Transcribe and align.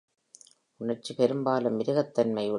உணர்ச்சி 0.79 1.13
பெரும்பாலும் 1.13 1.79
மிருகத்தன்மையுடையது. 1.79 2.49